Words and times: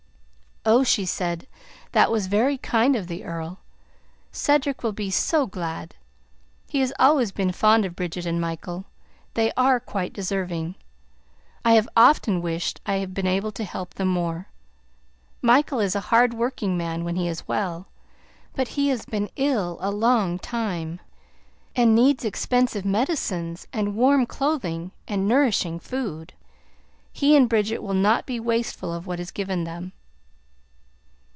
"Oh!" 0.63 0.83
she 0.83 1.07
said, 1.07 1.47
"that 1.91 2.11
was 2.11 2.27
very 2.27 2.55
kind 2.55 2.95
of 2.95 3.07
the 3.07 3.23
Earl; 3.23 3.61
Cedric 4.31 4.83
will 4.83 4.91
be 4.91 5.09
so 5.09 5.47
glad! 5.47 5.95
He 6.69 6.81
has 6.81 6.93
always 6.99 7.31
been 7.31 7.51
fond 7.51 7.83
of 7.83 7.95
Bridget 7.95 8.27
and 8.27 8.39
Michael. 8.39 8.85
They 9.33 9.51
are 9.57 9.79
quite 9.79 10.13
deserving. 10.13 10.75
I 11.65 11.71
have 11.73 11.89
often 11.97 12.43
wished 12.43 12.79
I 12.85 12.97
had 12.97 13.15
been 13.15 13.25
able 13.25 13.51
to 13.53 13.63
help 13.63 13.95
them 13.95 14.09
more. 14.09 14.49
Michael 15.41 15.79
is 15.79 15.95
a 15.95 15.99
hard 16.11 16.35
working 16.35 16.77
man 16.77 17.03
when 17.03 17.15
he 17.15 17.27
is 17.27 17.47
well, 17.47 17.87
but 18.55 18.67
he 18.67 18.89
has 18.89 19.03
been 19.03 19.31
ill 19.37 19.79
a 19.81 19.89
long 19.89 20.37
time 20.37 20.99
and 21.75 21.95
needs 21.95 22.23
expensive 22.23 22.85
medicines 22.85 23.65
and 23.73 23.95
warm 23.95 24.27
clothing 24.27 24.91
and 25.07 25.27
nourishing 25.27 25.79
food. 25.79 26.33
He 27.11 27.35
and 27.35 27.49
Bridget 27.49 27.79
will 27.79 27.95
not 27.95 28.27
be 28.27 28.39
wasteful 28.39 28.93
of 28.93 29.07
what 29.07 29.19
is 29.19 29.31
given 29.31 29.63
them." 29.63 29.93